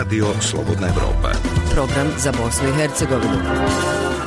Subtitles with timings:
[0.00, 1.30] Radio Slobodna Evropa.
[1.74, 3.38] Program za Bosnu i Hercegovinu.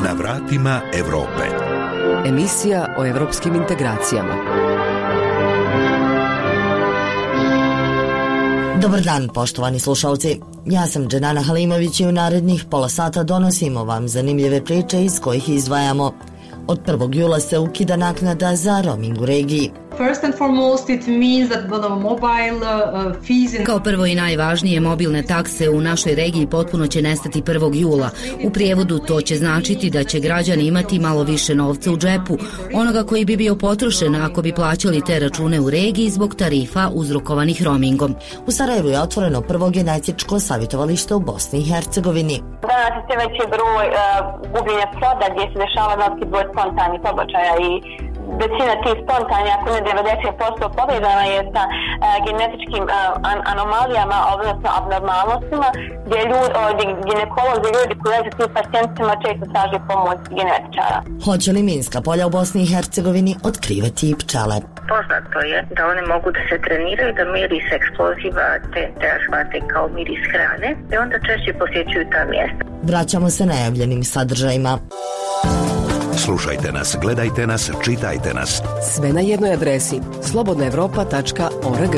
[0.03, 1.45] Na vratima Evrope.
[2.25, 4.33] Emisija o evropskim integracijama.
[8.81, 10.39] Dobar dan, poštovani slušalci.
[10.65, 15.49] Ja sam Dženana Halimović i u narednih pola sata donosimo vam zanimljive priče iz kojih
[15.49, 16.13] izdvajamo.
[16.67, 17.15] Od 1.
[17.15, 19.71] jula se ukida naknada za roaming u regiji.
[19.97, 22.59] First and foremost, it means that the mobile
[23.27, 23.65] fees in...
[23.65, 27.75] Kao prvo i najvažnije mobilne takse u našoj regiji potpuno će nestati 1.
[27.75, 28.09] jula.
[28.43, 32.37] U prijevodu to će značiti da će građani imati malo više novca u džepu,
[32.73, 37.63] onoga koji bi bio potrošen ako bi plaćali te račune u regiji zbog tarifa uzrokovanih
[37.63, 38.15] roamingom.
[38.47, 42.41] U Sarajevu je otvoreno prvo genetičko savjetovalište u Bosni i Hercegovini.
[42.61, 43.97] Danas je sve veći broj uh,
[44.53, 49.81] gubljenja ploda gdje se dešava veliki broj spontanih pobačaja i većina tih spontanja, ako ne
[49.91, 51.73] 90% povezana je sa uh,
[52.25, 52.83] genetičkim
[53.31, 55.67] an anomalijama, odnosno abnormalnostima,
[56.05, 60.99] gdje, ljud, gdje ginekolozi, ljudi koji leže tim pacijentima često traže pomoć genetičara.
[61.25, 64.57] Hoće li Minska polja u Bosni i Hercegovini otkrivati i pčele?
[64.91, 68.81] Poznato je da one mogu da se treniraju, da miris eksploziva te,
[69.51, 72.61] te kao miris hrane i onda češće posjećuju ta mjesta.
[72.83, 74.77] Vraćamo se najavljenim sadržajima.
[76.17, 78.61] Slušajte nas, gledajte nas, čitajte nas.
[78.93, 81.95] Sve na jednoj adresi slobodnaevropa.org.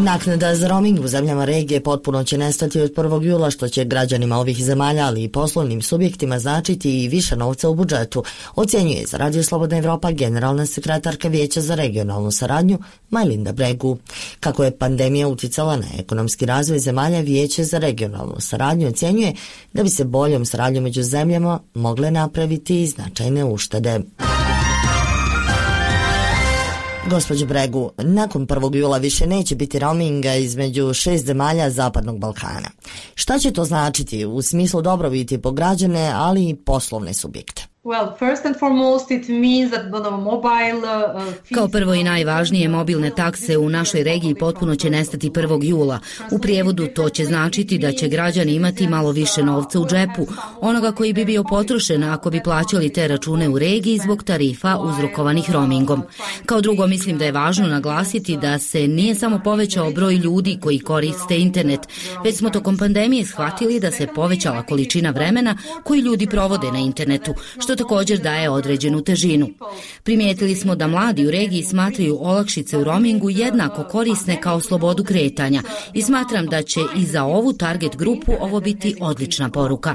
[0.00, 3.22] Naknada za roaming u zemljama regije potpuno će nestati od 1.
[3.22, 7.74] jula, što će građanima ovih zemalja, ali i poslovnim subjektima značiti i više novca u
[7.74, 8.24] budžetu,
[8.56, 12.78] ocjenjuje za Radio Slobodna Evropa generalna sekretarka Vijeća za regionalnu saradnju
[13.10, 13.98] Majlinda Bregu.
[14.40, 19.34] Kako je pandemija uticala na ekonomski razvoj zemalja, Vijeće za regionalnu saradnju ocjenjuje
[19.72, 24.00] da bi se boljom saradnjom među zemljama mogle napraviti i značajne uštede.
[27.10, 28.76] Gospođo Bregu, nakon 1.
[28.76, 32.70] jula više neće biti roaminga između šest zemalja Zapadnog Balkana.
[33.14, 37.67] Šta će to značiti u smislu dobrobiti po građane, ali i poslovne subjekte?
[37.84, 40.80] Well, first and foremost, it means that the mobile
[41.44, 41.54] fees...
[41.54, 45.64] Kao prvo i najvažnije mobilne takse u našoj regiji potpuno će nestati 1.
[45.64, 45.98] jula.
[46.30, 50.26] U prijevodu to će značiti da će građani imati malo više novca u džepu,
[50.60, 55.50] onoga koji bi bio potrošen ako bi plaćali te račune u regiji zbog tarifa uzrokovanih
[55.50, 56.02] roamingom.
[56.46, 60.78] Kao drugo, mislim da je važno naglasiti da se nije samo povećao broj ljudi koji
[60.78, 61.80] koriste internet,
[62.24, 67.34] već smo tokom pandemije shvatili da se povećala količina vremena koji ljudi provode na internetu,
[67.58, 69.48] što također daje određenu težinu.
[70.02, 75.62] Primijetili smo da mladi u regiji smatraju olakšice u roamingu jednako korisne kao slobodu kretanja
[75.94, 79.94] i smatram da će i za ovu target grupu ovo biti odlična poruka.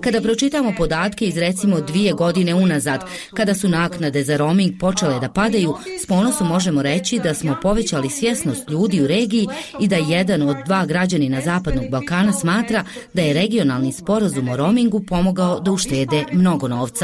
[0.00, 5.28] Kada pročitamo podatke iz recimo dvije godine unazad, kada su naknade za roaming počele da
[5.28, 9.46] padaju, s ponosom možemo reći da smo povećali svjesnost ljudi u regiji
[9.80, 12.84] i da jedan od dva građanina Zapadnog Balkana smatra
[13.14, 17.01] da je regionalni sporazum o roamingu pomogao da uštede mnogo novca.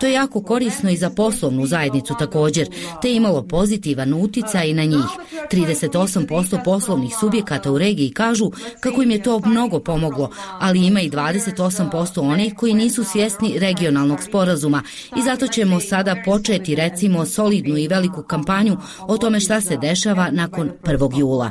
[0.00, 2.68] To je jako korisno i za poslovnu zajednicu također,
[3.02, 5.06] te je imalo pozitivan uticaj na njih.
[5.52, 11.10] 38% poslovnih subjekata u regiji kažu kako im je to mnogo pomoglo, ali ima i
[11.10, 14.82] 28% onih koji nisu svjesni regionalnog sporazuma
[15.16, 20.30] i zato ćemo sada početi recimo solidnu i veliku kampanju o tome šta se dešava
[20.30, 21.18] nakon 1.
[21.18, 21.50] jula.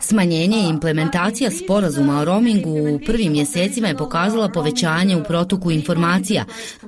[0.00, 6.44] Smanjenje i implementacija sporazuma o roamingu u prvim mjesecima je pokazala povećanje u protoku informacija,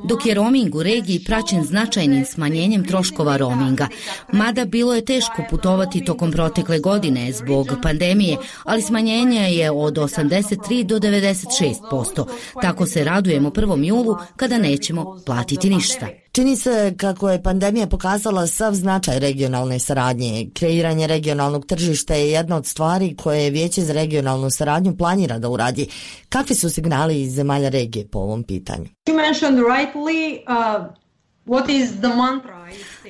[0.08, 3.88] dok je roaming u regiji praćen značajnim smanjenjem troškova roaminga.
[4.32, 10.82] Mada bilo je teško putovati tokom protekle godine zbog pandemije, ali smanjenje je od 83
[10.82, 12.26] do 96%.
[12.62, 13.84] Tako se radujemo 1.
[13.84, 16.21] julu kada nećemo platiti ništa.
[16.34, 20.50] Čini se kako je pandemija pokazala sav značaj regionalne saradnje.
[20.54, 25.88] Kreiranje regionalnog tržišta je jedna od stvari koje Vijeće za regionalnu saradnju planira da uradi.
[26.28, 28.88] Kakvi su signali iz zemalja regije po ovom pitanju?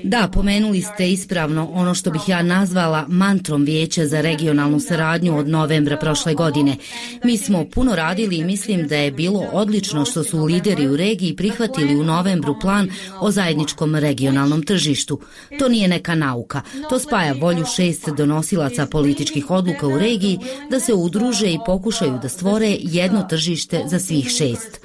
[0.05, 5.49] Da, pomenuli ste ispravno ono što bih ja nazvala mantrom Vijeća za regionalnu saradnju od
[5.49, 6.77] novembra prošle godine.
[7.25, 11.37] Mi smo puno radili i mislim da je bilo odlično što su lideri u regiji
[11.37, 12.89] prihvatili u novembru plan
[13.21, 15.21] o zajedničkom regionalnom tržištu.
[15.59, 16.61] To nije neka nauka.
[16.91, 20.39] To spaja volju šest donosilaca političkih odluka u regiji
[20.71, 24.81] da se udruže i pokušaju da stvore jedno tržište za svih šest.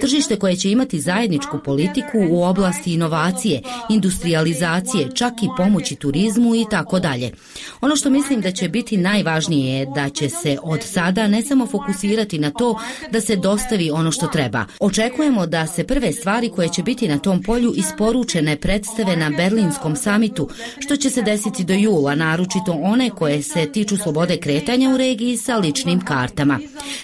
[0.00, 6.54] Tržište koje će imati zajedničku politiku u oblasti inovacije, industrializacije, digitalizacije, čak i pomoći turizmu
[6.54, 7.32] i tako dalje.
[7.80, 11.66] Ono što mislim da će biti najvažnije je da će se od sada ne samo
[11.66, 12.80] fokusirati na to
[13.10, 14.64] da se dostavi ono što treba.
[14.80, 19.96] Očekujemo da se prve stvari koje će biti na tom polju isporučene predstave na Berlinskom
[19.96, 20.48] samitu,
[20.78, 25.36] što će se desiti do jula, naročito one koje se tiču slobode kretanja u regiji
[25.36, 26.58] sa ličnim kartama.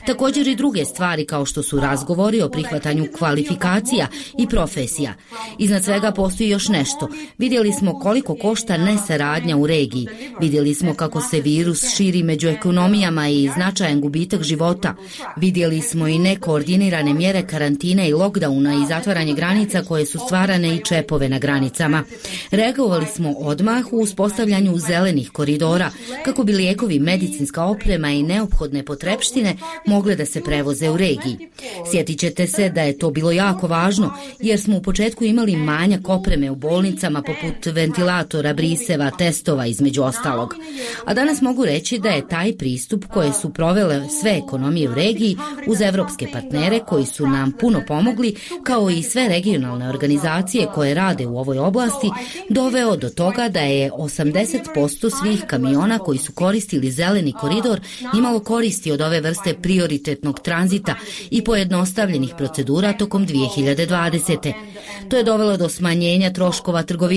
[0.06, 4.06] Također i druge stvari kao što su razgovori o prihvatanju kvalifikacija
[4.38, 5.14] i profesija.
[5.58, 7.08] Iznad svega postoji još nešto.
[7.38, 10.06] Vidjeli smo koliko košta nesaradnja u regiji.
[10.40, 14.94] Vidjeli smo kako se virus širi među ekonomijama i značajan gubitak života.
[15.36, 20.84] Vidjeli smo i nekoordinirane mjere karantine i lockdowna i zatvaranje granica koje su stvarane i
[20.84, 22.04] čepove na granicama.
[22.50, 25.90] Reagovali smo odmah u uspostavljanju zelenih koridora
[26.24, 29.56] kako bi lijekovi, medicinska oprema i neophodne potrepštine
[29.86, 31.48] mogle da se prevoze u regiji.
[31.90, 36.08] Sjetit ćete se da je to bilo jako važno jer smo u početku imali manjak
[36.08, 40.54] opreme u bolnicama poput ventilatora, briseva, testova između ostalog.
[41.04, 45.36] A danas mogu reći da je taj pristup koje su provele sve ekonomije u regiji
[45.66, 51.26] uz evropske partnere koji su nam puno pomogli kao i sve regionalne organizacije koje rade
[51.26, 52.10] u ovoj oblasti
[52.48, 57.80] doveo do toga da je 80% svih kamiona koji su koristili zeleni koridor
[58.16, 60.94] imalo koristi od ove vrste prioritetnog tranzita
[61.30, 64.52] i pojednostavljenih procedura tokom 2020.
[65.08, 67.13] To je dovelo do smanjenja troškova trgovine.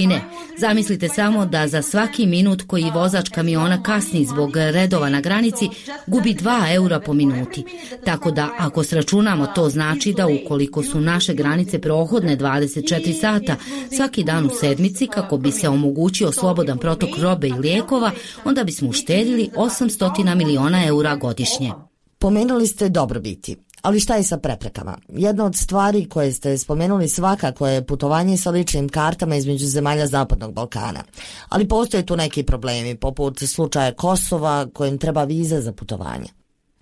[0.58, 5.70] Zamislite samo da za svaki minut koji vozač kamiona kasni zbog redova na granici
[6.08, 7.64] gubi 2 eura po minuti.
[8.06, 13.56] Tako da ako sračunamo to znači da ukoliko su naše granice prohodne 24 sata
[13.98, 18.12] svaki dan u sedmici kako bi se omogućio slobodan protok robe i lijekova,
[18.46, 21.72] onda bismo uštedili 800 miliona eura godišnje.
[22.20, 23.67] Pomenuli ste dobrobiti.
[23.88, 24.98] Ali šta je sa preprekama?
[25.08, 30.54] Jedna od stvari koje ste spomenuli svakako je putovanje sa ličnim kartama između zemalja Zapadnog
[30.54, 31.04] Balkana.
[31.50, 36.28] Ali postoje tu neki problemi, poput slučaja Kosova kojem treba viza za putovanje.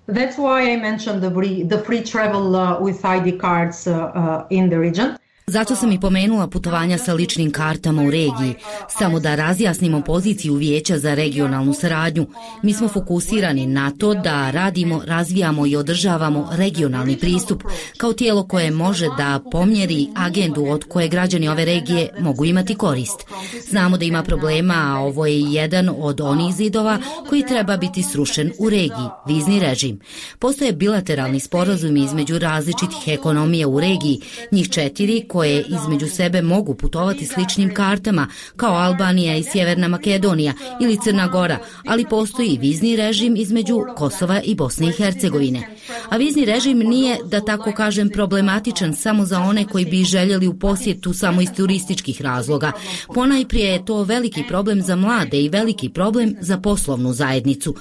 [0.07, 4.41] That's why I mentioned the free, the free travel uh, with ID cards uh, uh,
[4.49, 5.07] in the region.
[5.47, 8.56] Zato sam i pomenula putovanja sa ličnim kartama u regiji,
[9.00, 12.27] samo da razjasnimo poziciju Vijeća za regionalnu saradnju.
[12.63, 17.63] Mi smo fokusirani na to da radimo, razvijamo i održavamo regionalni pristup
[17.97, 23.24] kao tijelo koje može da pomjeri agendu od koje građani ove regije mogu imati korist.
[23.69, 26.98] Znamo da ima problema, a ovo je jedan od onih zidova
[27.30, 30.00] koji treba biti srušen u regiji, vizni režim.
[30.39, 34.21] Postoje bilateralni sporazumi između različitih ekonomija u regiji,
[34.51, 40.97] njih četiri koje između sebe mogu putovati sličnim kartama kao Albanija i Sjeverna Makedonija ili
[41.03, 45.67] Crna Gora, ali postoji i vizni režim između Kosova i Bosne i Hercegovine.
[46.09, 50.59] A vizni režim nije, da tako kažem, problematičan samo za one koji bi željeli u
[50.59, 52.71] posjetu samo iz turističkih razloga.
[53.13, 57.75] Ponajprije je to veliki problem za mlade i veliki problem za poslovnu zajednicu.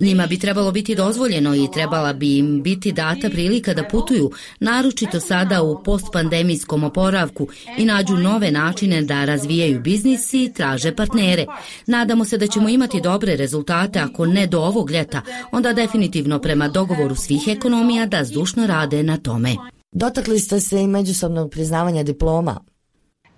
[0.00, 4.30] Njima bi trebalo biti dozvoljeno i trebala bi im biti data prilika da putuju,
[4.60, 7.46] naročito sada u postpandemijskom oporavku
[7.78, 11.46] i nađu nove načine da razvijaju biznis i traže partnere.
[11.86, 15.22] Nadamo se da ćemo imati dobre rezultate ako ne do ovog ljeta,
[15.52, 19.56] onda definitivno prema dogovoru svih ekonomija da zdušno rade na tome.
[19.92, 22.60] Dotakli ste se i međusobnog priznavanja diploma.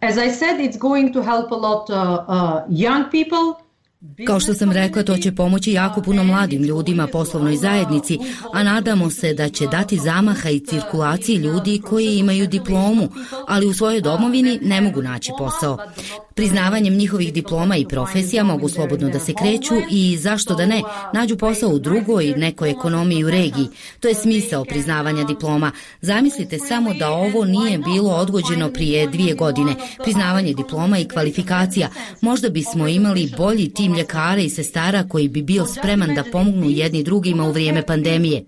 [0.01, 2.35] As I said, it's going to help a lot uh, uh,
[2.69, 3.68] young people
[4.27, 8.19] Kao što sam rekla, to će pomoći jako puno mladim ljudima, poslovnoj zajednici,
[8.53, 13.09] a nadamo se da će dati zamaha i cirkulaciji ljudi koji imaju diplomu,
[13.49, 15.79] ali u svojoj domovini ne mogu naći posao.
[16.39, 20.83] Priznavanjem njihovih diploma i profesija mogu slobodno da se kreću i zašto da ne,
[21.15, 23.67] nađu posao u drugoj nekoj ekonomiji u regiji.
[24.01, 25.73] To je smisao priznavanja diploma.
[26.01, 29.75] Zamislite samo da ovo nije bilo odgođeno prije dvije godine.
[30.03, 31.89] Priznavanje diploma i kvalifikacija.
[32.21, 37.03] Možda bismo imali bolji tim ljekara i sestara koji bi bio spreman da pomognu jedni
[37.03, 38.45] drugima u vrijeme pandemije.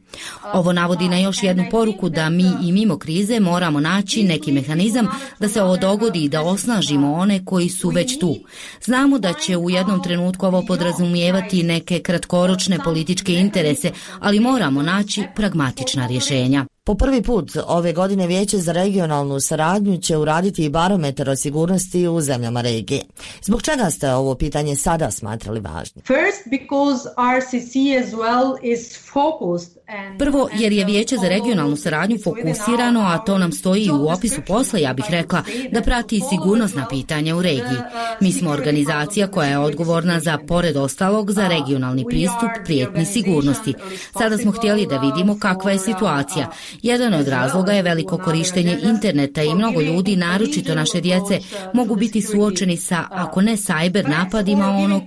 [0.54, 5.06] Ovo navodi na još jednu poruku da mi i mimo krize moramo naći neki mehanizam
[5.40, 8.36] da se ovo dogodi i da osnažimo one koji su su već tu.
[8.84, 15.24] Znamo da će u jednom trenutku ovo podrazumijevati neke kratkoročne političke interese, ali moramo naći
[15.36, 16.66] pragmatična rješenja.
[16.84, 22.08] Po prvi put ove godine Vijeće za regionalnu saradnju će uraditi i barometar o sigurnosti
[22.08, 23.02] u zemljama regije.
[23.42, 26.04] Zbog čega ste ovo pitanje sada smatrali važnim?
[26.04, 27.08] First, because
[27.38, 29.79] RCC as well is focused
[30.18, 34.78] Prvo, jer je Vijeće za regionalnu saradnju fokusirano, a to nam stoji u opisu posla,
[34.78, 35.42] ja bih rekla,
[35.72, 37.78] da prati sigurnosna pitanja u regiji.
[38.20, 43.74] Mi smo organizacija koja je odgovorna za, pored ostalog, za regionalni pristup prijetni sigurnosti.
[44.18, 46.50] Sada smo htjeli da vidimo kakva je situacija.
[46.82, 51.38] Jedan od razloga je veliko korištenje interneta i mnogo ljudi, naročito naše djece,
[51.74, 55.00] mogu biti suočeni sa, ako ne cyber napadima, ono,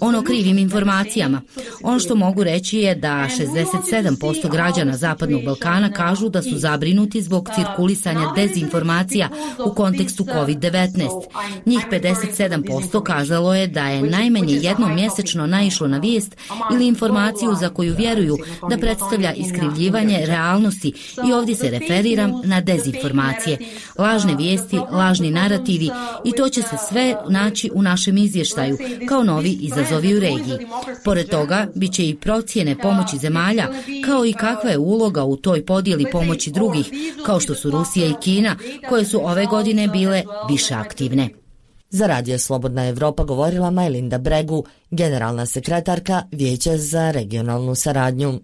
[0.00, 1.42] ono krivim informacijama.
[1.82, 3.28] Ono što mogu reći je da
[3.66, 9.28] 67% građana Zapadnog Balkana kažu da su zabrinuti zbog cirkulisanja dezinformacija
[9.66, 11.08] u kontekstu COVID-19.
[11.66, 16.36] Njih 57% kazalo je da je najmanje jednom mjesečno naišlo na vijest
[16.72, 18.36] ili informaciju za koju vjeruju
[18.70, 20.92] da predstavlja iskrivljivanje realnosti
[21.28, 23.58] i ovdje se referiram na dezinformacije,
[23.98, 25.90] lažne vijesti, lažni narativi
[26.24, 30.66] i to će se sve naći u našem izvještaju kao novi izazovi u regiji.
[31.04, 33.55] Pored toga, bit će i procjene pomoći zemalja,
[34.04, 36.86] kao i kakva je uloga u toj podjeli pomoći drugih,
[37.26, 38.56] kao što su Rusija i Kina,
[38.88, 41.28] koje su ove godine bile više aktivne.
[41.90, 48.40] Za radio Slobodna Evropa govorila Majlinda Bregu, generalna sekretarka Vijeća za regionalnu saradnju.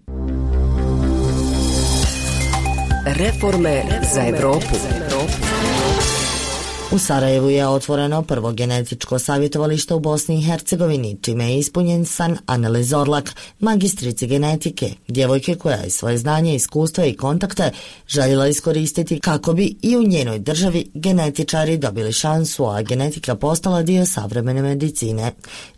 [3.05, 5.02] Reforme za Evropu.
[6.93, 12.37] U Sarajevu je otvoreno prvo genetičko savjetovalište u Bosni i Hercegovini, čime je ispunjen san
[12.45, 17.71] Anele Zorlak, magistrici genetike, djevojke koja je svoje znanje, iskustva i kontakte
[18.07, 24.05] željela iskoristiti kako bi i u njenoj državi genetičari dobili šansu, a genetika postala dio
[24.05, 25.31] savremene medicine.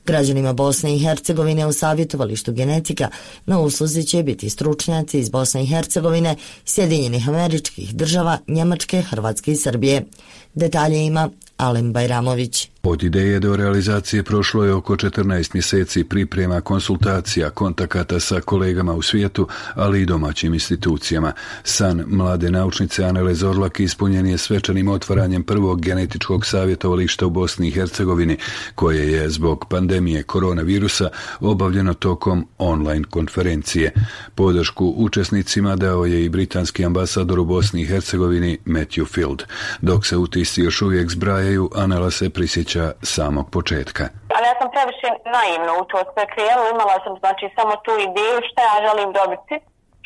[0.05, 3.10] Građanima Bosne i Hercegovine u savjetovalištu genetika
[3.45, 9.55] na usluzi će biti stručnjaci iz Bosne i Hercegovine, Sjedinjenih američkih država, Njemačke, Hrvatske i
[9.55, 10.05] Srbije.
[10.53, 12.69] Detalje Halima Alen Bayramović.
[12.88, 19.01] Od ideje do realizacije prošlo je oko 14 mjeseci priprema konsultacija, kontakata sa kolegama u
[19.01, 21.34] svijetu, ali i domaćim institucijama.
[21.63, 27.72] San mlade naučnice Anele Zorlak ispunjen je svečanim otvaranjem prvog genetičkog savjetovališta u Bosni i
[27.72, 28.38] Hercegovini,
[28.75, 33.92] koje je zbog pandemije koronavirusa obavljeno tokom online konferencije.
[34.36, 39.44] Podršku učesnicima dao je i britanski ambasador u Bosni i Hercegovini Matthew Field.
[39.82, 44.03] Dok se utisci još uvijek zbrajaju, Anela se prisjeća osjeća samog početka.
[44.36, 48.38] Ali ja sam previše naivno u to sve krenula, imala sam znači samo tu ideju
[48.50, 49.55] šta ja želim dobiti,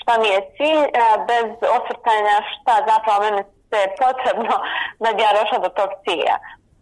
[0.01, 0.83] šta mi je cilj,
[1.29, 1.47] bez
[1.77, 4.53] osvrtanja šta zapravo mene se potrebno
[5.03, 6.35] da bi ja došla do tog cilja.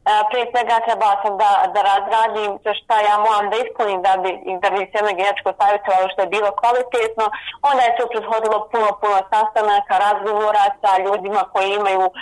[0.09, 4.31] E, prije svega trebala sam da, da razradim šta ja moram da ispunim da bi,
[4.63, 7.25] da bi se genetičko savjetovalo što je bilo kvalitetno.
[7.69, 12.13] Onda je tu prethodilo puno, puno sastanaka, razgovora sa ljudima koji imaju uh,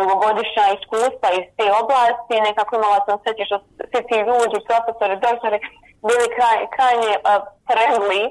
[0.00, 2.44] dugogodišnja iskustva iz te oblasti.
[2.48, 3.56] Nekako imala sam sreće što
[3.90, 5.58] svi ti ljudi, profesori, doktori,
[6.06, 7.24] bili kraj, krajnje uh,
[7.68, 8.22] friendly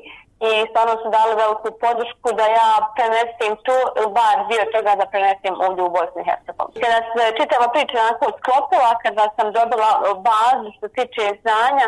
[0.49, 3.77] i stvarno su dali veliku podršku da ja prenesem tu,
[4.17, 6.81] bar dio toga da prenesem ovdje u Bosni i Hercegovini.
[6.83, 9.89] Kada se čitava priča onako sklopila, kada sam dobila
[10.29, 11.85] bazu što se tiče znanja,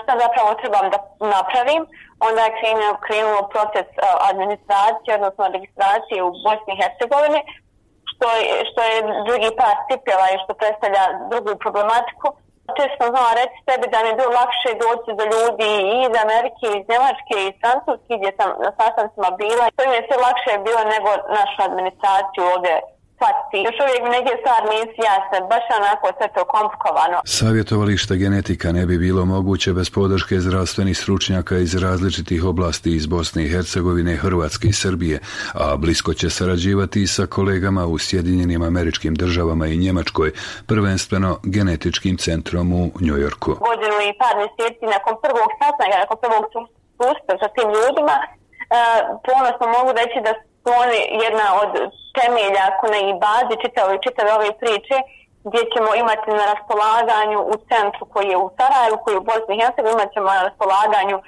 [0.00, 0.98] šta zapravo trebam da
[1.36, 1.82] napravim,
[2.26, 3.88] onda je krenuo, krenuo proces
[4.30, 7.40] administracije, odnosno registracije u Bosni i Hercegovini,
[8.10, 8.96] što je, što je
[9.28, 12.26] drugi par stipjela i što predstavlja drugu problematiku,
[12.78, 16.66] često znala reći sebi da mi je bilo lakše doći do ljudi i iz Amerike,
[16.78, 19.64] iz Njemačke, iz Francuske gdje sam na sastancima bila.
[19.76, 22.74] To mi je sve lakše bilo nego našu administraciju ovdje
[23.16, 23.56] shvatiti.
[23.66, 27.18] Još uvijek neke stvari nisu jasne, baš onako sve to komplikovano.
[27.24, 33.44] Savjetovališta genetika ne bi bilo moguće bez podrške zdravstvenih stručnjaka iz različitih oblasti iz Bosne
[33.44, 35.18] i Hercegovine, Hrvatske i Srbije,
[35.54, 40.32] a blisko će sarađivati i sa kolegama u Sjedinjenim američkim državama i Njemačkoj,
[40.66, 43.50] prvenstveno genetičkim centrom u Njujorku.
[43.68, 46.44] Godinu i par mjeseci nakon prvog sastanka, nakon prvog
[46.98, 48.28] suspa sa tim ljudima, uh,
[49.26, 50.32] ponosno mogu reći da
[50.66, 51.72] su oni jedna od
[52.18, 54.96] temelja, ako ne i bazi čitave, čitave ove priče,
[55.46, 59.52] gdje ćemo imati na raspolaganju u centru koji je u Sarajevu, koji je u Bosni
[59.54, 61.26] i Hercegovini, imat ćemo na raspolaganju uh,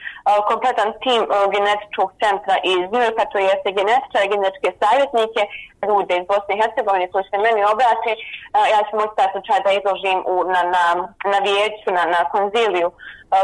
[0.51, 5.43] kompletan tim uh, genetičkog centra iz Njujorka, to jeste genetičare, genetičke savjetnike,
[5.89, 8.13] ljude iz Bosne i Hercegovine koji se meni obrati.
[8.17, 10.85] Uh, ja ću moći taj slučaj da izložim u, na, na,
[11.33, 12.89] na vijeću, na, na konziliju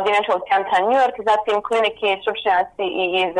[0.04, 2.84] genetičkog centra Njujork, zatim klinike i stručnjaci
[3.22, 3.34] iz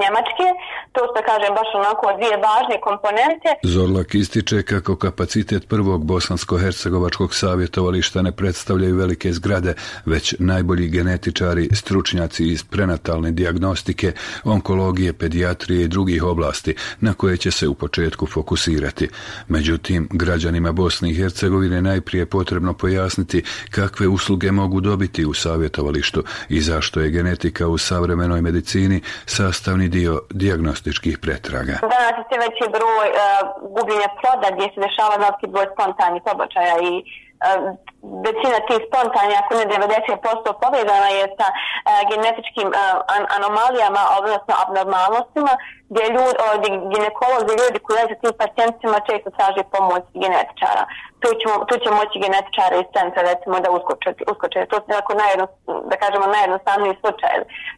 [0.00, 0.46] Njemačke.
[0.94, 3.48] To što kažem baš onako dvije važne komponente.
[3.62, 9.74] Zorlak ističe kako kapacitet prvog bosansko-hercegovačkog savjetovališta ne predstavljaju velike zgrade,
[10.04, 14.12] već najbolji genetičari, stručnjaci iz prenatalne diagnostike,
[14.44, 19.08] onkologije, pedijatrije i drugih oblasti na koje će se u početku fokusirati.
[19.48, 26.60] Međutim, građanima Bosne i Hercegovine najprije potrebno pojasniti kakve usluge mogu dobiti u savjetovalištu i
[26.60, 31.74] zašto je genetika u savremenoj medicini sastavni dio dijagnostičkih pretraga.
[31.96, 33.18] Danas je sve veći broj uh,
[33.74, 36.92] gubljenja ploda gdje se dešava veliki broj spontanih pobačaja i
[38.26, 41.46] većina tih spontanja, ako ne 90% povezana je sa
[42.10, 42.68] genetičkim
[43.36, 45.52] anomalijama, odnosno abnormalnostima,
[45.90, 50.82] gdje, ljud, gdje ginekolozi, ljudi koji leže tim pacijentima često traže pomoć genetičara.
[51.22, 54.10] Tu, ćemo, tu će moći genetičara iz centra recimo da uskoče.
[54.32, 54.58] uskoče.
[54.70, 55.44] To su jako najedno,
[55.90, 57.34] da kažemo najjednostavniji slučaj.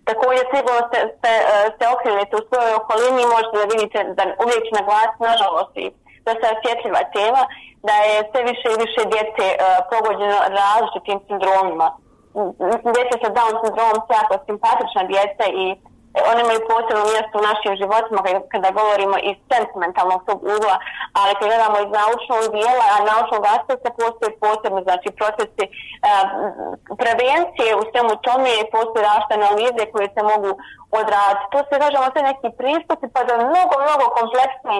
[0.08, 1.32] Također sigurno se, se,
[1.76, 5.86] se okrenete u svojoj okolini i možete da vidite da uvijek na glas, nažalost, i
[6.40, 7.42] se osjetljiva tema,
[7.88, 9.60] da je sve više i više djece uh,
[9.90, 11.88] pogođeno različitim sindromima.
[12.94, 15.64] Djeca sa Down sindromom su jako simpatična djeca i
[16.30, 18.20] one imaju posebno mjesto u našim životima
[18.52, 20.76] kada govorimo iz sentimentalnog tog ugla,
[21.18, 25.74] ali kada gledamo iz naučnog dijela, a naučnog aspekta postoje posebno znači procesi uh,
[27.02, 30.50] prevencije u svemu tome postoje rašte analize koje se mogu
[31.00, 31.50] odraditi.
[31.54, 34.78] To se kažemo sve neki pristupi pa da mnogo, mnogo kompleksni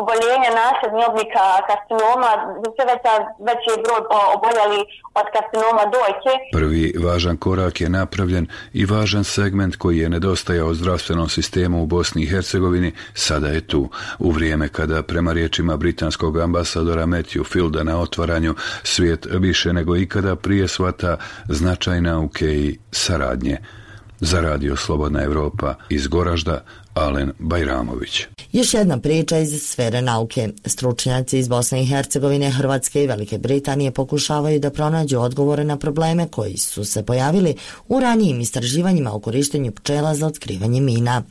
[0.00, 2.30] oboljenja nasljednih oblika karcinoma,
[2.74, 3.12] sve veća,
[3.46, 4.00] veći je broj
[4.36, 4.80] oboljali
[5.20, 6.32] od karcinoma dojke.
[6.52, 12.22] Prvi važan korak je napravljen i važan segment koji je nedostajao zdravstvenom sistemu u Bosni
[12.22, 13.88] i Hercegovini sada je tu.
[14.18, 20.36] U vrijeme kada prema riječima britanskog ambasadora Matthew Fielda na otvaranju svijet više nego ikada
[20.36, 21.16] prije svata
[21.48, 23.58] značaj nauke i saradnje.
[24.24, 26.64] Za radio Slobodna Europa iz Goražda,
[26.94, 28.26] Alen Bajramović.
[28.52, 30.48] Još jedna priča iz sfere nauke.
[30.66, 36.28] Stručnjaci iz Bosne i Hercegovine, Hrvatske i Velike Britanije pokušavaju da pronađu odgovore na probleme
[36.28, 37.54] koji su se pojavili
[37.88, 41.22] u ranijim istraživanjima o korištenju pčela za otkrivanje mina.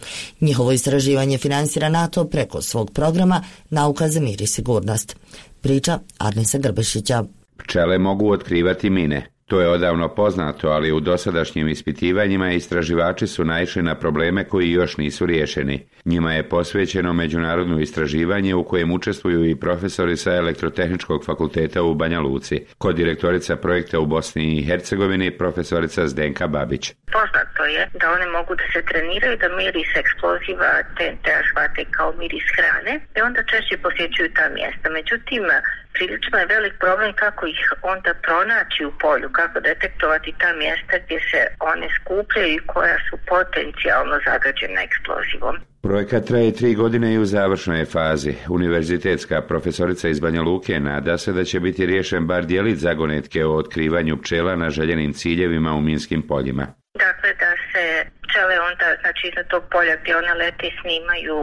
[0.41, 5.15] Njihovo istraživanje finansira NATO preko svog programa Nauka za mir i sigurnost.
[5.61, 7.23] Priča Arnisa Grbešića.
[7.57, 9.30] Pčele mogu otkrivati mine.
[9.51, 14.97] To je odavno poznato, ali u dosadašnjim ispitivanjima istraživači su naišli na probleme koji još
[14.97, 15.85] nisu riješeni.
[16.05, 22.19] Njima je posvećeno međunarodno istraživanje u kojem učestvuju i profesori sa Elektrotehničkog fakulteta u Banja
[22.19, 26.93] Luci, kod direktorica projekta u Bosni i Hercegovini profesorica Zdenka Babić.
[27.11, 32.47] Poznato je da one mogu da se treniraju da miris eksploziva TNT shvate kao miris
[32.55, 34.89] hrane i onda češće posjećuju ta mjesta.
[34.89, 35.43] Međutim,
[35.93, 41.19] prilično je velik problem kako ih onda pronaći u polju, kako detektovati ta mjesta gdje
[41.31, 45.55] se one skupljaju i koja su potencijalno zagađena eksplozivom.
[45.83, 48.33] Projekat traje tri godine i u završnoj fazi.
[48.49, 53.55] Univerzitetska profesorica iz Banja Luke nada se da će biti riješen bar dijelit zagonetke o
[53.55, 56.67] otkrivanju pčela na željenim ciljevima u minskim poljima.
[56.93, 61.37] Dakle, da se pčele onda, znači iznad tog polja gdje one lete snimaju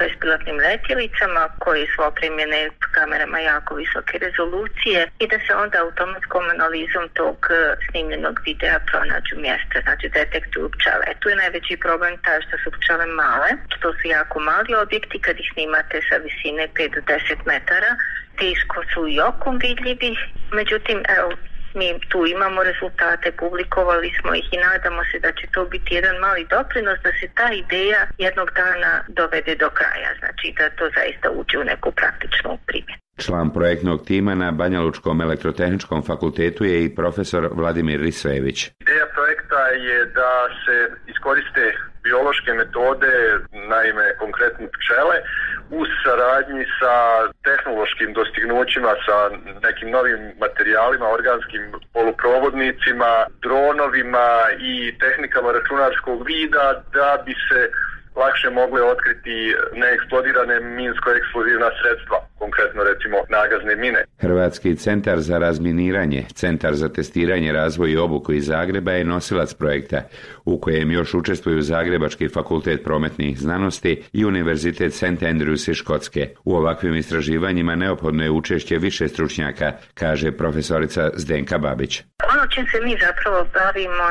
[0.00, 2.60] bespilotnim letjelicama koji su opremljene
[2.96, 7.54] kamerama jako visoke rezolucije i da se onda automatskom analizom tog e,
[7.86, 11.08] snimljenog videa pronađu mjesta, znači detektuju pčele.
[11.20, 15.34] Tu je najveći problem taj što su pčele male, što su jako mali objekti kad
[15.42, 17.92] ih snimate sa visine 5 do 10 metara,
[18.40, 20.12] teško su i okom vidljivi,
[20.58, 21.30] međutim, evo,
[21.74, 26.16] mi tu imamo rezultate, publikovali smo ih i nadamo se da će to biti jedan
[26.16, 31.30] mali doprinos da se ta ideja jednog dana dovede do kraja, znači da to zaista
[31.30, 33.00] uđe u neku praktičnu primjenu.
[33.24, 38.58] Član projektnog tima na Banjalučkom elektrotehničkom fakultetu je i profesor Vladimir Risvević.
[38.80, 40.32] Ideja projekta je da
[40.64, 40.76] se
[41.12, 41.64] iskoriste
[42.02, 43.12] biološke metode,
[43.72, 45.16] naime konkretno pčele,
[45.70, 46.94] u saradnji sa
[47.44, 49.16] tehnološkim dostignućima, sa
[49.66, 54.28] nekim novim materijalima, organskim poluprovodnicima, dronovima
[54.58, 57.70] i tehnikama računarskog vida da bi se
[58.16, 64.04] lakše mogle otkriti neeksplodirane minsko-eksplozivna sredstva, konkretno recimo nagazne mine.
[64.18, 70.02] Hrvatski centar za razminiranje, centar za testiranje, razvoj i obuku iz Zagreba je nosilac projekta,
[70.44, 75.02] u kojem još učestvuju Zagrebački fakultet prometnih znanosti i Univerzitet St.
[75.02, 76.28] Andrews iz Škotske.
[76.44, 82.02] U ovakvim istraživanjima neophodno je učešće više stručnjaka, kaže profesorica Zdenka Babić.
[82.32, 84.04] Ono čim se mi zapravo bavimo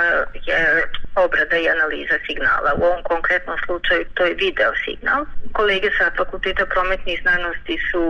[0.47, 0.83] je
[1.15, 2.71] obrada i analiza signala.
[2.77, 5.25] U ovom konkretnom slučaju to je video signal.
[5.51, 8.01] Kolege sa fakulteta prometnih znanosti su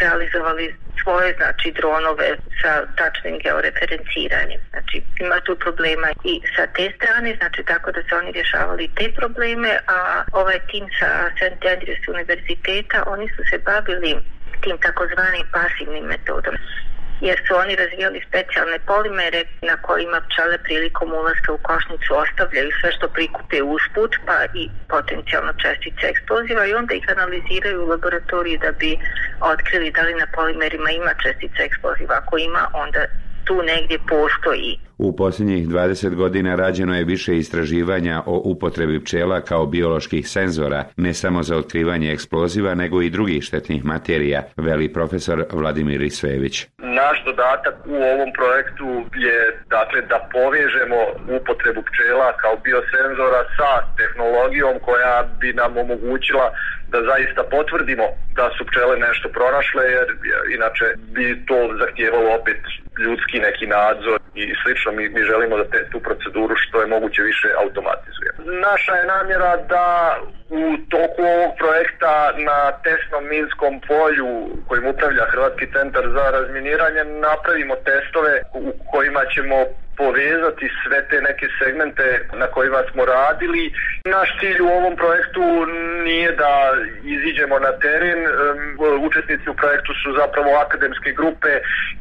[0.00, 2.28] realizovali svoje znači dronove
[2.62, 4.60] sa tačnim georeferenciranjem.
[4.70, 9.06] Znači ima tu problema i sa te strane, znači tako da su oni rješavali te
[9.20, 9.98] probleme, a
[10.32, 11.62] ovaj tim sa St.
[11.74, 14.10] Andrews univerziteta, oni su se bavili
[14.62, 16.56] tim takozvanim pasivnim metodom
[17.20, 22.92] jer su oni razvijali specijalne polimere na kojima pčele prilikom ulaska u košnicu ostavljaju sve
[22.92, 28.72] što prikupe usput, pa i potencijalno čestice eksploziva i onda ih analiziraju u laboratoriji da
[28.72, 28.98] bi
[29.40, 32.14] otkrili da li na polimerima ima čestice eksploziva.
[32.16, 33.04] Ako ima, onda
[33.46, 34.78] tu negdje postoji.
[34.98, 41.14] U posljednjih 20 godina rađeno je više istraživanja o upotrebi pčela kao bioloških senzora, ne
[41.14, 46.66] samo za otkrivanje eksploziva, nego i drugih štetnih materija, veli profesor Vladimir Isvević.
[46.78, 48.86] Naš dodatak u ovom projektu
[49.26, 49.38] je
[49.76, 51.00] dakle da povežemo
[51.40, 56.46] upotrebu pčela kao biosenzora sa tehnologijom koja bi nam omogućila
[56.92, 58.06] da zaista potvrdimo
[58.38, 60.06] da su pčele nešto pronašle jer
[60.56, 62.60] inače bi to zahtijevalo opet
[62.98, 64.92] ljudski neki nadzor i slično.
[64.92, 68.38] Mi, mi želimo da te, tu proceduru što je moguće više automatizujemo.
[68.70, 70.16] Naša je namjera da
[70.50, 74.30] u toku ovog projekta na tesnom minskom polju
[74.68, 79.56] kojim upravlja Hrvatski centar za razminiranje napravimo testove u kojima ćemo
[79.96, 83.72] povezati sve te neke segmente na kojima smo radili.
[84.04, 85.42] Naš cilj u ovom projektu
[86.04, 86.52] nije da
[87.16, 88.20] iziđemo na teren.
[89.06, 91.52] Učesnici u projektu su zapravo akademske grupe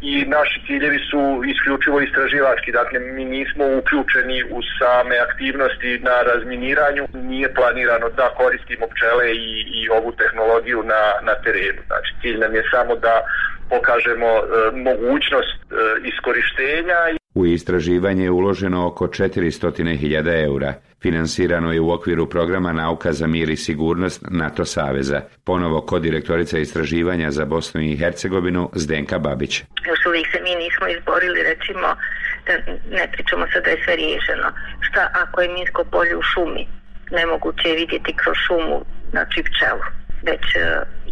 [0.01, 2.71] i naši ciljevi su isključivo istraživački.
[2.71, 7.03] Dakle, mi nismo uključeni u same aktivnosti na razminiranju.
[7.13, 11.81] Nije planirano da koristimo pčele i, i ovu tehnologiju na, na terenu.
[11.87, 13.15] Znači, cilj nam je samo da
[13.69, 14.41] pokažemo e,
[14.87, 15.75] mogućnost e,
[16.09, 16.99] iskorištenja
[17.35, 20.73] u istraživanje je uloženo oko 400.000 eura.
[21.01, 25.21] Finansirano je u okviru programa Nauka za mir i sigurnost NATO Saveza.
[25.43, 29.63] Ponovo kod direktorica istraživanja za Bosnu i Hercegovinu Zdenka Babić.
[29.87, 31.87] Još uvijek se mi nismo izborili, recimo,
[32.47, 32.53] da
[32.97, 34.47] ne pričamo sad da je sve riješeno.
[34.81, 36.67] Šta ako je minsko polje u šumi?
[37.11, 39.83] Nemoguće je vidjeti kroz šumu, znači pčelu.
[40.29, 40.59] Već e,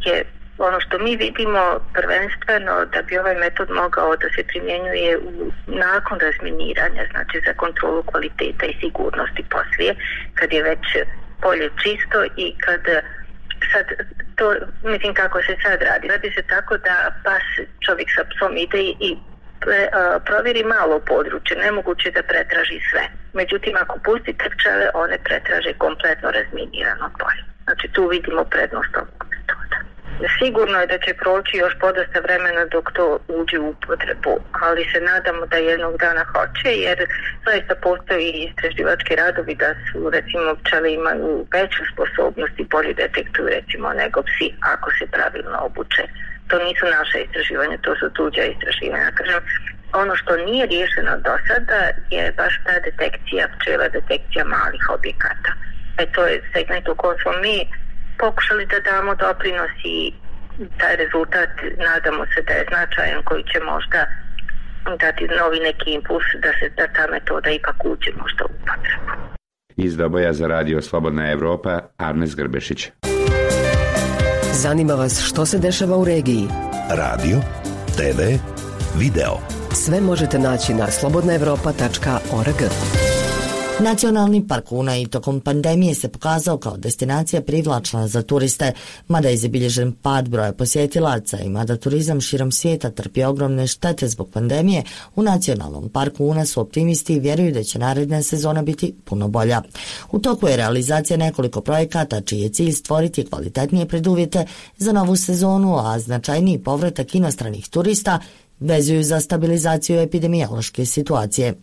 [0.06, 0.26] je
[0.58, 6.20] ono što mi vidimo prvenstveno da bi ovaj metod mogao da se primjenjuje u, nakon
[6.20, 9.96] razminiranja, znači za kontrolu kvaliteta i sigurnosti poslije,
[10.34, 10.86] kad je već
[11.42, 12.82] polje čisto i kad
[13.72, 13.86] sad
[14.36, 16.08] to, mislim kako se sad radi.
[16.08, 17.46] Radi se tako da pas
[17.86, 19.18] čovjek sa psom ide i
[19.62, 23.04] pre, a, provjeri malo područje, nemoguće da pretraži sve.
[23.34, 27.44] Međutim, ako pustite pčele, one pretraže kompletno razminirano polje.
[27.64, 29.33] Znači tu vidimo prednost ovog.
[30.40, 35.00] Sigurno je da će proći još podosta vremena dok to uđe u upotrebu, ali se
[35.02, 36.98] nadamo da jednog dana hoće, jer
[37.46, 43.94] zaista postoji istraživački radovi da su recimo pčele imaju veću sposobnost i bolje detektuju recimo
[43.94, 46.04] nego psi ako se pravilno obuče.
[46.48, 49.12] To nisu naše istraživanja, to su tuđa istraživanja.
[49.20, 49.42] Kažem,
[49.94, 51.80] ono što nije riješeno do sada
[52.16, 55.52] je baš ta detekcija pčela, detekcija malih objekata.
[56.02, 57.58] E to je segment u kojem smo mi
[58.24, 59.98] pokušali da damo doprinos i
[60.80, 61.52] taj rezultat
[61.88, 64.02] nadamo se da je značajan koji će možda
[65.04, 69.12] dati novi neki impuls da se da ta metoda ipak uđe možda u potrebu.
[69.86, 72.90] Iz Doboja za radio Slobodna Evropa, Arnes Grbešić.
[74.52, 76.48] Zanima vas što se dešava u regiji?
[76.90, 77.38] Radio,
[77.98, 78.22] TV,
[79.02, 79.36] video.
[79.72, 82.60] Sve možete naći na slobodnaevropa.org.
[83.84, 88.72] Nacionalni park Una i tokom pandemije se pokazao kao destinacija privlačna za turiste,
[89.08, 94.30] mada je zabilježen pad broja posjetilaca i mada turizam širom svijeta trpi ogromne štete zbog
[94.30, 94.84] pandemije,
[95.16, 99.62] u Nacionalnom parku Una su optimisti i vjeruju da će naredna sezona biti puno bolja.
[100.12, 104.46] U toku je realizacija nekoliko projekata čiji je cilj stvoriti kvalitetnije preduvjete
[104.78, 108.20] za novu sezonu, a značajniji povratak inostranih turista
[108.60, 111.54] vezuju za stabilizaciju epidemiološke situacije.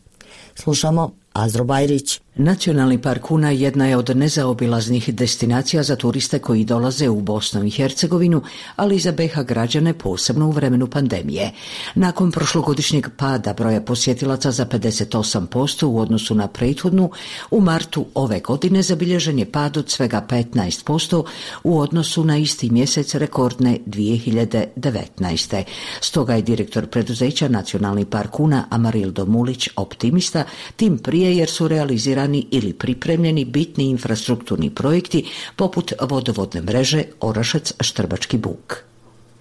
[0.54, 7.20] Slušamo азырбайрич Nacionalni park Una jedna je od nezaobilaznih destinacija za turiste koji dolaze u
[7.20, 8.42] Bosnu i Hercegovinu,
[8.76, 11.50] ali i za BH građane posebno u vremenu pandemije.
[11.94, 17.10] Nakon prošlogodišnjeg pada broja posjetilaca za 58% u odnosu na prethodnu,
[17.50, 21.24] u martu ove godine zabilježen je pad od svega 15%
[21.64, 25.62] u odnosu na isti mjesec rekordne 2019.
[26.00, 30.44] Stoga je direktor preduzeća Nacionalni park Una Amarildo Mulić optimista,
[30.76, 32.19] tim prije jer su realizirani
[32.50, 35.24] ili pripremljeni bitni infrastrukturni projekti
[35.56, 38.76] poput vodovodne mreže Orašac-Štrbački buk.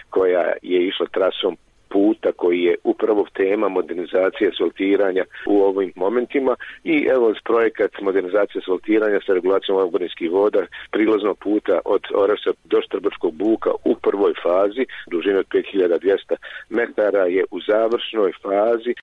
[0.09, 1.57] Koja je išla trasom
[1.89, 9.19] puta koji je upravo tema modernizacije asfaltiranja u ovim momentima i evo projekat modernizacije asfaltiranja
[9.25, 15.37] sa regulacijom oborinskih voda prilaznog puta od Oraša do Štrbačkog buka u prvoj fazi, dužine
[15.39, 16.35] od 5200
[16.69, 18.93] metara je u završnoj fazi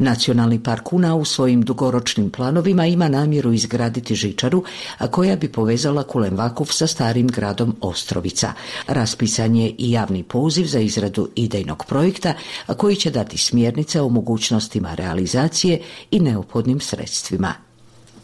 [0.00, 4.64] Nacionalni park Una u svojim dugoročnim planovima ima namjeru izgraditi žičaru,
[5.10, 8.52] koja bi povezala Kulenvakov sa starim gradom Ostrovica.
[8.86, 12.34] Raspisan je i javni poziv za izradu idejnog projekta,
[12.76, 17.54] koji će dati smjernice o mogućnostima realizacije i neophodnim sredstvima.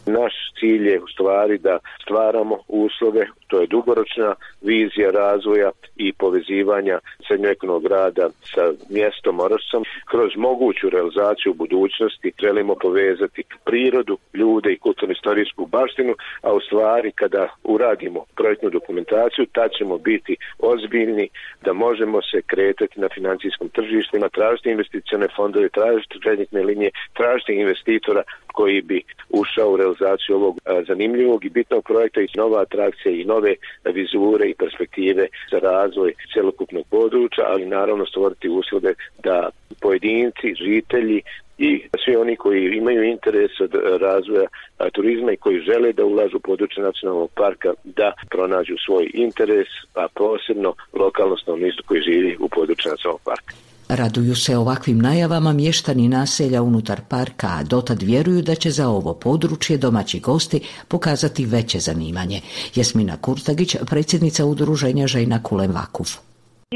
[0.05, 6.99] Naš cilj je u stvari da stvaramo uslove, to je dugoročna vizija razvoja i povezivanja
[7.27, 9.83] srednjoekonog rada sa mjestom Orašcom.
[10.11, 17.11] Kroz moguću realizaciju u budućnosti želimo povezati prirodu, ljude i kulturno-istorijsku baštinu, a u stvari
[17.11, 21.29] kada uradimo projektnu dokumentaciju, tad ćemo biti ozbiljni
[21.65, 28.23] da možemo se kretati na financijskom tržištima, tražiti investicione fondove, tražiti kreditne linije, tražiti investitora
[28.53, 30.46] koji bi ušao u realizaciju ovog
[30.87, 33.55] zanimljivog i bitnog projekta i nova atrakcija i nove
[33.85, 39.49] vizure i perspektive za razvoj celokupnog područja, ali naravno stvoriti uslove da
[39.81, 41.21] pojedinci, žitelji
[41.57, 44.47] i svi oni koji imaju interes od razvoja
[44.93, 50.07] turizma i koji žele da ulažu u područje nacionalnog parka da pronađu svoj interes, a
[50.13, 53.66] posebno lokalno stanovništvo koji živi u području nacionalnog parka.
[53.89, 59.11] Raduju se ovakvim najavama mještani naselja unutar parka, a dotad vjeruju da će za ovo
[59.25, 60.59] područje domaći gosti
[60.93, 62.39] pokazati veće zanimanje.
[62.77, 66.09] Jasmina Kurtagić, predsjednica udruženja Žena Kulem Vakuf.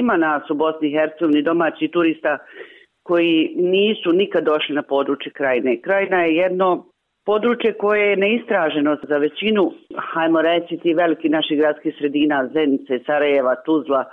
[0.04, 2.34] Ima nas u Bosni i Hercegovini domaći turista
[3.04, 5.82] koji nisu nikad došli na područje krajine.
[5.86, 6.70] Krajina je jedno
[7.26, 9.64] područje koje je neistraženo za većinu,
[10.14, 14.04] hajmo reći ti veliki naših gradskih sredina, Zenice, Sarajeva, Tuzla,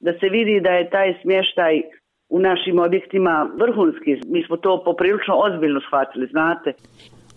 [0.00, 1.82] da se vidi da je taj smještaj
[2.28, 4.10] u našim objektima vrhunski.
[4.26, 6.72] Mi smo to poprilično ozbiljno shvatili, znate.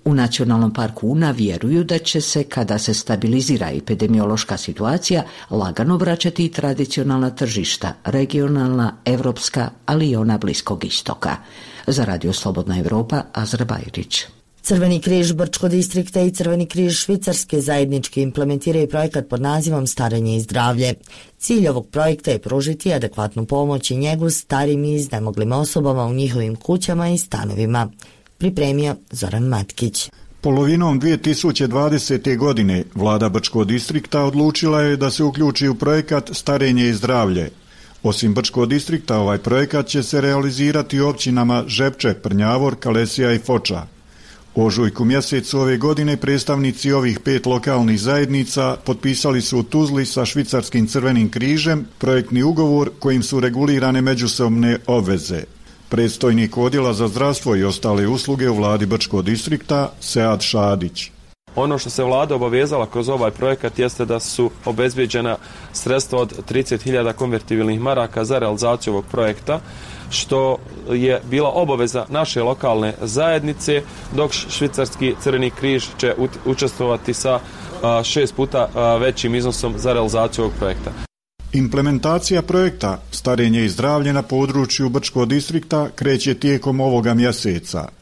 [0.06, 6.46] U Nacionalnom parku Una vjeruju da će se, kada se stabilizira epidemiološka situacija, lagano vraćati
[6.46, 11.30] i tradicionalna tržišta, regionalna, evropska, ali i ona bliskog istoka.
[11.88, 14.39] Za Radio Slobodna Europa, Azra Bajrić.
[14.62, 20.42] Crveni križ Brčko distrikta i Crveni križ Švicarske zajednički implementiraju projekat pod nazivom Starenje i
[20.42, 20.94] zdravlje.
[21.38, 26.56] Cilj ovog projekta je pružiti adekvatnu pomoć i njegu starim i iznemoglim osobama u njihovim
[26.56, 27.92] kućama i stanovima.
[28.38, 30.10] Pripremio Zoran Matkić.
[30.42, 32.38] Polovinom 2020.
[32.38, 37.50] godine vlada Brčko distrikta odlučila je da se uključi u projekat Starenje i zdravlje.
[38.04, 43.99] Osim Brčko distrikta, ovaj projekat će se realizirati u općinama Žepče, Prnjavor, Kalesija i Foča.
[44.62, 50.88] Ožujku mjesecu ove godine predstavnici ovih pet lokalnih zajednica potpisali su u Tuzli sa Švicarskim
[50.88, 55.44] crvenim križem projektni ugovor kojim su regulirane međusobne obveze.
[55.90, 61.12] Predstojnik odjela za zdravstvo i ostale usluge u vladi Brčko distrikta Sead Šadić.
[61.56, 65.38] Ono što se vlada obavezala kroz ovaj projekat jeste da su obezbijeđena
[65.74, 69.60] sredstva od 30.000 konvertibilnih maraka za realizaciju ovog projekta
[70.10, 70.58] što
[70.92, 73.82] je bila obaveza naše lokalne zajednice,
[74.16, 77.40] dok švicarski crveni križ će učestvovati sa
[78.04, 78.70] šest puta
[79.00, 80.92] većim iznosom za realizaciju ovog projekta.
[81.54, 87.99] Implementacija projekta Starenje i zdravlje na području Brčkog distrikta kreće tijekom ovoga mjeseca.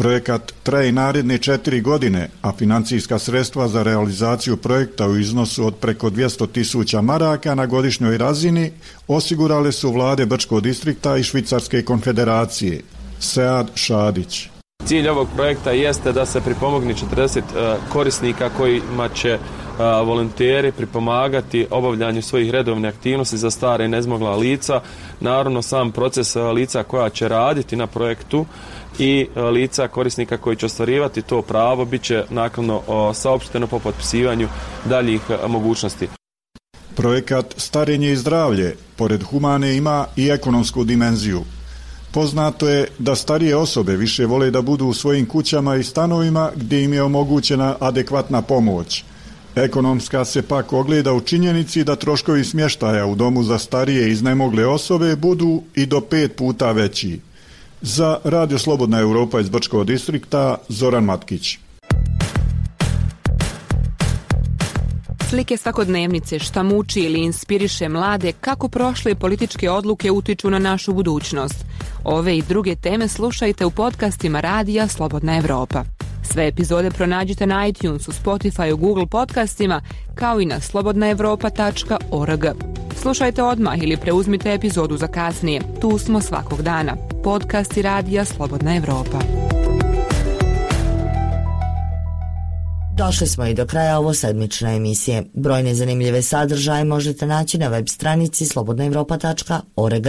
[0.00, 6.10] Projekat traje naredne četiri godine, a financijska sredstva za realizaciju projekta u iznosu od preko
[6.10, 8.72] 200 tisuća maraka na godišnjoj razini
[9.08, 12.80] osigurale su vlade Brčkog distrikta i Švicarske konfederacije.
[13.18, 14.48] Sead Šadić.
[14.84, 17.42] Cilj ovog projekta jeste da se pripomogni 40
[17.92, 19.38] korisnika kojima će
[20.04, 24.80] volonteri pripomagati obavljanju svojih redovne aktivnosti za stare i nezmogla lica.
[25.20, 28.46] Naravno, sam proces lica koja će raditi na projektu
[28.98, 32.82] i lica korisnika koji će ostvarivati to pravo bit će naknadno
[33.14, 34.48] saopšteno po potpisivanju
[34.84, 36.08] daljih mogućnosti.
[36.94, 41.42] Projekat Starenje i zdravlje, pored humane, ima i ekonomsku dimenziju.
[42.12, 46.84] Poznato je da starije osobe više vole da budu u svojim kućama i stanovima gdje
[46.84, 49.04] im je omogućena adekvatna pomoć.
[49.54, 55.16] Ekonomska se pak ogleda u činjenici da troškovi smještaja u domu za starije iznemogle osobe
[55.16, 57.20] budu i do pet puta veći.
[57.80, 61.58] Za Radio Slobodna Europa iz Brčkog distrikta Zoran Matkić.
[65.30, 71.64] Slike svakodnevnice šta muči ili inspiriše mlade kako prošle političke odluke utiču na našu budućnost.
[72.04, 75.84] Ove i druge teme slušajte u podcastima Radija Slobodna Europa.
[76.22, 79.80] Sve epizode pronađite na iTunesu, Spotify, Google podcastima,
[80.14, 82.44] kao i na slobodnaevropa.org.
[82.96, 85.60] Slušajte odmah ili preuzmite epizodu za kasnije.
[85.80, 86.96] Tu smo svakog dana.
[87.24, 89.18] Podcast i radija Slobodna Evropa.
[93.06, 95.24] Došli smo i do kraja ovo sedmične emisije.
[95.34, 100.06] Brojne zanimljive sadržaje možete naći na web stranici slobodnaevropa.org.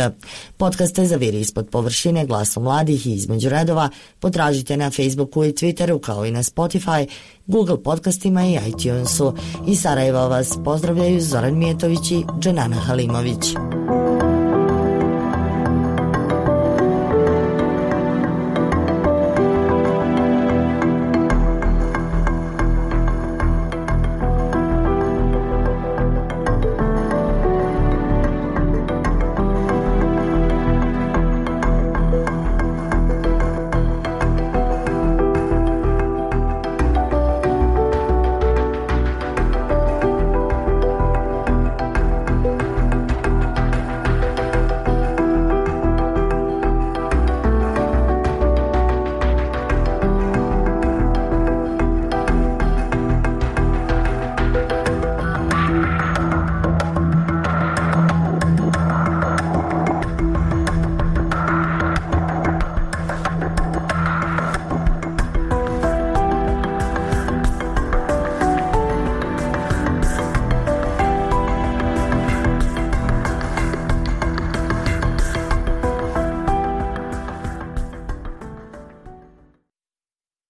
[0.58, 6.00] Podcaste za viri ispod površine glasom mladih i između redova potražite na Facebooku i Twitteru
[6.00, 7.08] kao i na Spotify,
[7.46, 9.34] Google podcastima i iTunesu.
[9.68, 13.46] I Sarajeva vas pozdravljaju Zoran Mijetović i Dženana Halimović.